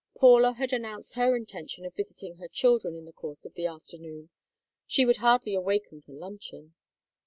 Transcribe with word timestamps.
Paula 0.17 0.53
had 0.53 0.73
announced 0.73 1.13
her 1.13 1.35
intention 1.35 1.85
of 1.85 1.93
visiting 1.93 2.37
her 2.37 2.47
children 2.47 2.95
in 2.95 3.05
the 3.05 3.13
course 3.13 3.45
of 3.45 3.53
the 3.53 3.67
afternoon; 3.67 4.31
she 4.87 5.05
would 5.05 5.17
hardly 5.17 5.53
awaken 5.53 6.01
for 6.01 6.13
luncheon. 6.13 6.73